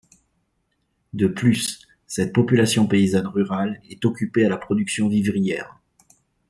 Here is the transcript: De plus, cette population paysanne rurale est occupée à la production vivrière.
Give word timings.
De 1.13 1.27
plus, 1.27 1.85
cette 2.07 2.33
population 2.33 2.87
paysanne 2.87 3.27
rurale 3.27 3.79
est 3.87 4.03
occupée 4.03 4.45
à 4.45 4.49
la 4.49 4.57
production 4.57 5.07
vivrière. 5.07 5.79